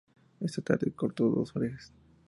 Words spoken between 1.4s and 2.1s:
orejas.